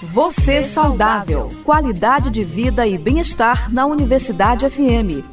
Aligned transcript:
Você 0.00 0.62
saudável. 0.62 1.50
Qualidade 1.64 2.30
de 2.30 2.44
vida 2.44 2.86
e 2.86 2.96
bem-estar 2.96 3.68
na 3.68 3.84
Universidade 3.84 4.64
FM. 4.70 5.26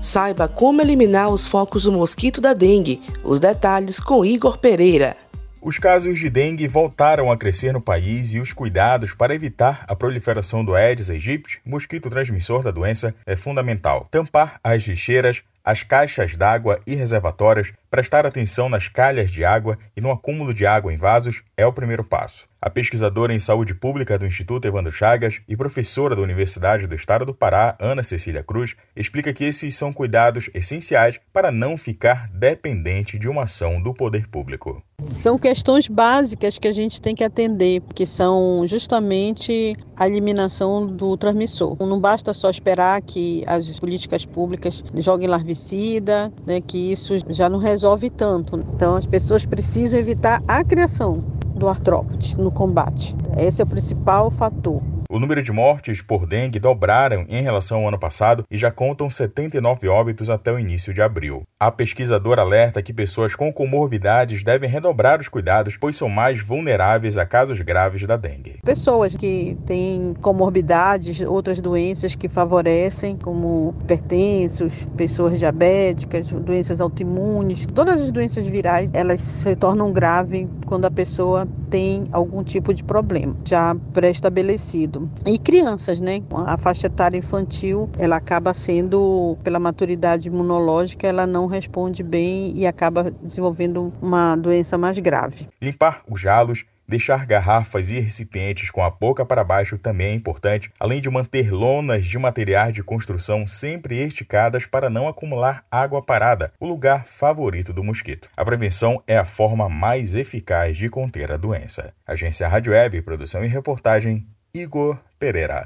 Saiba 0.00 0.46
como 0.46 0.80
eliminar 0.80 1.30
os 1.30 1.44
focos 1.44 1.82
do 1.82 1.90
mosquito 1.90 2.40
da 2.40 2.54
dengue. 2.54 3.02
Os 3.24 3.40
detalhes 3.40 3.98
com 3.98 4.24
Igor 4.24 4.58
Pereira. 4.58 5.16
Os 5.60 5.78
casos 5.78 6.20
de 6.20 6.30
dengue 6.30 6.68
voltaram 6.68 7.30
a 7.30 7.36
crescer 7.36 7.72
no 7.72 7.80
país 7.80 8.34
e 8.34 8.38
os 8.38 8.52
cuidados 8.52 9.12
para 9.12 9.34
evitar 9.34 9.84
a 9.88 9.96
proliferação 9.96 10.64
do 10.64 10.76
Aedes 10.76 11.10
aegypti, 11.10 11.60
mosquito 11.64 12.08
transmissor 12.08 12.62
da 12.62 12.70
doença, 12.70 13.14
é 13.26 13.34
fundamental. 13.34 14.06
Tampar 14.12 14.60
as 14.62 14.84
lixeiras, 14.84 15.42
as 15.64 15.82
caixas 15.82 16.36
d'água 16.36 16.80
e 16.86 16.94
reservatórios, 16.94 17.72
prestar 17.90 18.26
atenção 18.26 18.68
nas 18.68 18.88
calhas 18.88 19.30
de 19.30 19.44
água 19.44 19.78
e 19.96 20.00
no 20.00 20.10
acúmulo 20.10 20.52
de 20.52 20.66
água 20.66 20.92
em 20.92 20.96
vasos 20.96 21.42
é 21.56 21.66
o 21.66 21.72
primeiro 21.72 22.02
passo. 22.02 22.48
A 22.60 22.70
pesquisadora 22.70 23.34
em 23.34 23.38
saúde 23.38 23.74
pública 23.74 24.18
do 24.18 24.26
Instituto 24.26 24.66
Evandro 24.66 24.92
Chagas 24.92 25.40
e 25.48 25.56
professora 25.56 26.14
da 26.14 26.22
Universidade 26.22 26.86
do 26.86 26.94
Estado 26.94 27.24
do 27.24 27.34
Pará, 27.34 27.76
Ana 27.80 28.02
Cecília 28.02 28.42
Cruz, 28.42 28.76
explica 28.94 29.32
que 29.32 29.44
esses 29.44 29.74
são 29.76 29.92
cuidados 29.92 30.48
essenciais 30.54 31.20
para 31.32 31.50
não 31.50 31.76
ficar 31.76 32.28
dependente 32.28 33.18
de 33.18 33.28
uma 33.28 33.42
ação 33.42 33.82
do 33.82 33.92
poder 33.92 34.28
público. 34.28 34.82
São 35.12 35.38
questões 35.38 35.88
básicas 35.88 36.58
que 36.58 36.68
a 36.68 36.72
gente 36.72 37.00
tem 37.00 37.14
que 37.14 37.24
atender, 37.24 37.82
que 37.94 38.06
são 38.06 38.64
justamente 38.66 39.76
a 39.96 40.06
eliminação 40.06 40.86
do 40.86 41.16
transmissor. 41.16 41.76
Não 41.80 42.00
basta 42.00 42.32
só 42.32 42.48
esperar 42.50 43.00
que 43.02 43.44
as 43.46 43.78
políticas 43.78 44.24
públicas 44.24 44.84
joguem 44.96 45.28
larvicida, 45.28 46.32
né, 46.46 46.60
que 46.60 46.92
isso 46.92 47.14
já 47.28 47.48
não 47.48 47.58
resolve 47.58 48.10
tanto. 48.10 48.64
Então 48.74 48.96
as 48.96 49.06
pessoas 49.06 49.44
precisam 49.44 49.98
evitar 49.98 50.42
a 50.46 50.64
criação 50.64 51.22
do 51.54 51.68
artrópode 51.68 52.36
no 52.38 52.50
combate. 52.50 53.14
Esse 53.36 53.60
é 53.60 53.64
o 53.64 53.68
principal 53.68 54.30
fator. 54.30 54.91
O 55.12 55.18
número 55.18 55.42
de 55.42 55.52
mortes 55.52 56.00
por 56.00 56.24
dengue 56.24 56.58
dobraram 56.58 57.26
em 57.28 57.42
relação 57.42 57.80
ao 57.80 57.88
ano 57.88 57.98
passado 57.98 58.44
e 58.50 58.56
já 58.56 58.70
contam 58.70 59.10
79 59.10 59.86
óbitos 59.86 60.30
até 60.30 60.50
o 60.50 60.58
início 60.58 60.94
de 60.94 61.02
abril. 61.02 61.42
A 61.60 61.70
pesquisadora 61.70 62.40
alerta 62.40 62.82
que 62.82 62.94
pessoas 62.94 63.36
com 63.36 63.52
comorbidades 63.52 64.42
devem 64.42 64.70
redobrar 64.70 65.20
os 65.20 65.28
cuidados, 65.28 65.76
pois 65.76 65.98
são 65.98 66.08
mais 66.08 66.40
vulneráveis 66.40 67.18
a 67.18 67.26
casos 67.26 67.60
graves 67.60 68.06
da 68.06 68.16
dengue. 68.16 68.60
Pessoas 68.64 69.14
que 69.14 69.54
têm 69.66 70.14
comorbidades, 70.22 71.20
outras 71.20 71.60
doenças 71.60 72.14
que 72.14 72.26
favorecem, 72.26 73.14
como 73.14 73.74
hipertensos, 73.82 74.88
pessoas 74.96 75.38
diabéticas, 75.38 76.32
doenças 76.32 76.80
autoimunes, 76.80 77.66
todas 77.66 78.00
as 78.00 78.10
doenças 78.10 78.46
virais, 78.46 78.88
elas 78.94 79.20
se 79.20 79.54
tornam 79.56 79.92
graves 79.92 80.48
quando 80.72 80.86
a 80.86 80.90
pessoa 80.90 81.46
tem 81.68 82.04
algum 82.10 82.42
tipo 82.42 82.72
de 82.72 82.82
problema 82.82 83.36
já 83.46 83.76
pré-estabelecido. 83.92 85.10
E 85.26 85.38
crianças, 85.38 86.00
né? 86.00 86.22
A 86.46 86.56
faixa 86.56 86.86
etária 86.86 87.18
infantil, 87.18 87.90
ela 87.98 88.16
acaba 88.16 88.54
sendo, 88.54 89.36
pela 89.44 89.60
maturidade 89.60 90.28
imunológica, 90.28 91.06
ela 91.06 91.26
não 91.26 91.46
responde 91.46 92.02
bem 92.02 92.54
e 92.56 92.66
acaba 92.66 93.10
desenvolvendo 93.22 93.92
uma 94.00 94.34
doença 94.34 94.78
mais 94.78 94.98
grave. 94.98 95.46
Limpar 95.60 96.02
os 96.10 96.18
jalos, 96.18 96.64
Deixar 96.92 97.24
garrafas 97.24 97.90
e 97.90 97.98
recipientes 97.98 98.70
com 98.70 98.84
a 98.84 98.90
boca 98.90 99.24
para 99.24 99.42
baixo 99.42 99.78
também 99.78 100.08
é 100.08 100.14
importante, 100.14 100.70
além 100.78 101.00
de 101.00 101.08
manter 101.08 101.50
lonas 101.50 102.04
de 102.04 102.18
materiais 102.18 102.74
de 102.74 102.82
construção 102.82 103.46
sempre 103.46 103.96
esticadas 103.96 104.66
para 104.66 104.90
não 104.90 105.08
acumular 105.08 105.64
água 105.70 106.02
parada, 106.02 106.52
o 106.60 106.66
lugar 106.66 107.06
favorito 107.06 107.72
do 107.72 107.82
mosquito. 107.82 108.28
A 108.36 108.44
prevenção 108.44 109.02
é 109.06 109.16
a 109.16 109.24
forma 109.24 109.70
mais 109.70 110.14
eficaz 110.14 110.76
de 110.76 110.90
conter 110.90 111.32
a 111.32 111.38
doença. 111.38 111.94
Agência 112.06 112.46
Rádio 112.46 112.74
Web, 112.74 113.00
produção 113.00 113.42
e 113.42 113.48
reportagem, 113.48 114.26
Igor 114.52 114.98
Pereira. 115.18 115.64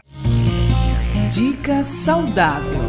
Dica 1.33 1.83
saudável. 1.83 2.86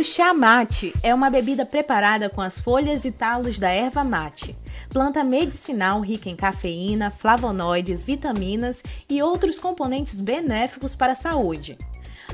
O 0.00 0.02
chá 0.02 0.32
mate 0.32 0.94
é 1.02 1.14
uma 1.14 1.28
bebida 1.28 1.66
preparada 1.66 2.30
com 2.30 2.40
as 2.40 2.58
folhas 2.58 3.04
e 3.04 3.12
talos 3.12 3.58
da 3.58 3.68
erva 3.68 4.02
mate, 4.02 4.56
planta 4.88 5.22
medicinal 5.22 6.00
rica 6.00 6.30
em 6.30 6.34
cafeína, 6.34 7.10
flavonoides, 7.10 8.02
vitaminas 8.02 8.82
e 9.10 9.20
outros 9.20 9.58
componentes 9.58 10.18
benéficos 10.18 10.96
para 10.96 11.12
a 11.12 11.14
saúde. 11.14 11.76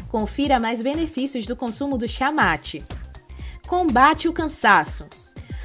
Confira 0.09 0.60
mais 0.60 0.81
benefícios 0.81 1.44
do 1.44 1.56
consumo 1.56 1.99
do 1.99 2.06
chá 2.06 2.31
mate. 2.31 2.84
Combate 3.66 4.28
o 4.28 4.33
cansaço. 4.33 5.04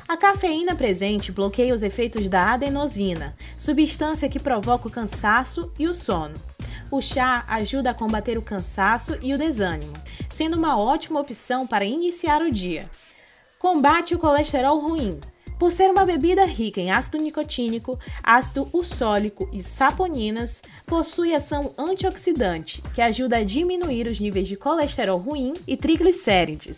A 0.08 0.18
cafeína 0.18 0.74
presente 0.74 1.32
bloqueia 1.32 1.76
os 1.76 1.84
efeitos 1.84 2.28
da 2.28 2.54
adenosina, 2.54 3.36
substância 3.60 4.28
que 4.28 4.40
provoca 4.40 4.88
o 4.88 4.92
cansaço 4.92 5.72
e 5.78 5.88
o 5.88 5.94
sono. 5.94 6.34
O 6.90 7.00
chá 7.00 7.46
ajuda 7.48 7.92
a 7.92 7.94
combater 7.94 8.38
o 8.38 8.42
cansaço 8.42 9.18
e 9.22 9.34
o 9.34 9.38
desânimo, 9.38 9.94
sendo 10.36 10.58
uma 10.58 10.78
ótima 10.78 11.20
opção 11.20 11.66
para 11.68 11.86
iniciar 11.86 12.42
o 12.42 12.52
dia. 12.52 12.90
Combate 13.60 14.16
o 14.16 14.20
colesterol 14.20 14.80
ruim. 14.80 15.20
Por 15.60 15.72
ser 15.72 15.92
uma 15.92 16.04
bebida 16.06 16.44
rica 16.44 16.82
em 16.82 16.90
ácido 16.90 17.20
nicotínico, 17.20 18.00
ácido 18.24 18.68
ursólico 18.74 19.48
e 19.54 19.62
saponinas, 19.62 20.62
possui 20.88 21.36
ação 21.36 21.74
antioxidante, 21.78 22.82
que 22.96 23.02
ajuda 23.02 23.38
a 23.38 23.44
diminuir 23.44 24.08
os 24.08 24.20
níveis 24.20 24.48
de 24.48 24.56
colesterol 24.56 25.20
ruim 25.20 25.54
e 25.68 25.78
triglicérides. 25.78 26.78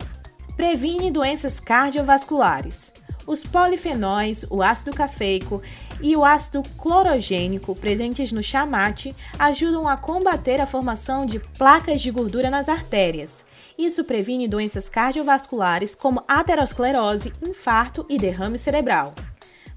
Previne 0.57 1.09
doenças 1.09 1.59
cardiovasculares. 1.59 2.91
Os 3.25 3.43
polifenóis, 3.43 4.45
o 4.49 4.61
ácido 4.61 4.91
cafeico 4.91 5.61
e 6.01 6.15
o 6.15 6.25
ácido 6.25 6.61
clorogênico 6.77 7.73
presentes 7.75 8.31
no 8.31 8.43
chamate 8.43 9.15
ajudam 9.39 9.87
a 9.87 9.95
combater 9.95 10.59
a 10.59 10.65
formação 10.65 11.25
de 11.25 11.39
placas 11.39 12.01
de 12.01 12.11
gordura 12.11 12.49
nas 12.49 12.67
artérias. 12.67 13.45
Isso 13.77 14.03
previne 14.03 14.47
doenças 14.47 14.89
cardiovasculares 14.89 15.95
como 15.95 16.23
aterosclerose, 16.27 17.33
infarto 17.41 18.05
e 18.09 18.17
derrame 18.17 18.57
cerebral. 18.57 19.13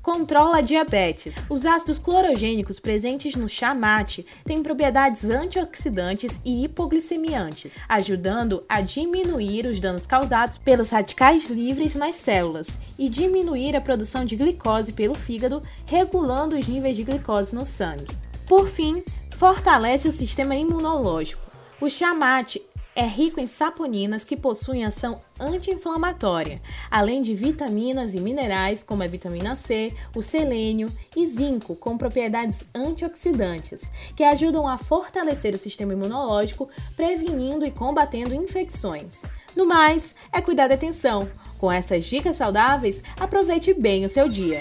Controla 0.06 0.59
a 0.59 0.61
diabetes. 0.61 1.34
Os 1.50 1.67
ácidos 1.67 1.99
clorogênicos 1.99 2.78
presentes 2.78 3.34
no 3.34 3.49
chá 3.49 3.75
mate 3.75 4.25
têm 4.44 4.62
propriedades 4.62 5.25
antioxidantes 5.25 6.41
e 6.44 6.65
hipoglicemiantes, 6.65 7.72
ajudando 7.89 8.62
a 8.69 8.81
diminuir 8.81 9.66
os 9.66 9.81
danos 9.81 10.06
causados 10.06 10.59
pelos 10.59 10.91
radicais 10.91 11.50
livres 11.50 11.97
nas 11.97 12.15
células 12.15 12.78
e 12.97 13.09
diminuir 13.09 13.75
a 13.75 13.81
produção 13.81 14.25
de 14.25 14.37
glicose 14.37 14.93
pelo 14.93 15.16
fígado, 15.16 15.61
regulando 15.87 16.56
os 16.56 16.69
níveis 16.69 16.97
de 16.97 17.03
glicose 17.03 17.53
no 17.53 17.66
sangue. 17.66 18.06
Por 18.47 18.69
fim, 18.69 19.03
fortalece 19.37 20.06
o 20.06 20.12
sistema 20.12 20.55
imunológico. 20.55 21.43
O 21.81 21.91
chá 21.91 22.15
mate 22.15 22.62
é 22.97 23.07
rico 23.07 23.39
em 23.39 23.47
saponinas 23.47 24.25
que 24.25 24.37
possuem 24.37 24.87
ação 24.87 25.21
anti-inflamatória, 25.39 26.62
além 26.91 27.21
de 27.21 27.34
vitaminas 27.34 28.15
e 28.15 28.21
minerais 28.21 28.83
como 28.83 29.03
a 29.03 29.07
vitamina 29.07 29.55
C, 29.55 29.93
o 30.17 30.23
selênio 30.23 30.89
e 31.15 31.27
zinco, 31.27 31.77
com 31.77 31.99
propriedades 31.99 32.65
antioxidantes, 32.75 33.91
que 34.17 34.25
ajudam 34.25 34.67
a 34.67 34.79
fortalecer 34.79 35.55
o 35.55 35.59
sistema 35.59 35.93
imunológico, 35.93 36.71
prevenindo 36.97 37.67
e 37.67 37.71
combatendo 37.71 38.34
infecções. 38.34 39.23
No 39.55 39.67
mais, 39.67 40.15
é 40.33 40.41
cuidar 40.41 40.69
da 40.69 40.75
atenção. 40.75 41.28
Com 41.59 41.71
essas 41.71 42.07
dicas 42.07 42.39
saudáveis, 42.39 43.03
aproveite 43.21 43.75
bem 43.75 44.07
o 44.07 44.09
seu 44.09 44.28
dia. 44.28 44.61